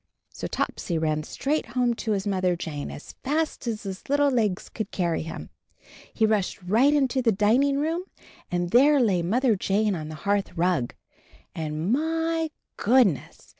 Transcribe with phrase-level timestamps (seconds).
[0.29, 4.67] So Topsy ran straight home to his Mother Jane, as fast as his little legs
[4.67, 5.51] could carry him.
[6.11, 8.05] He rushed right into the dining room,
[8.49, 10.95] and there lay Mother Jane on the hearthrug.
[11.53, 13.47] And, my goodness!